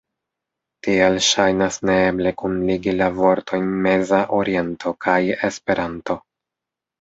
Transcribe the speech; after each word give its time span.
Tial 0.85 1.17
ŝajnas 1.25 1.77
neeble 1.89 2.31
kunligi 2.43 2.95
la 3.03 3.09
vortojn 3.19 3.69
“Meza 3.87 4.23
Oriento” 4.39 4.95
kaj 5.07 5.21
“Esperanto”. 5.51 6.19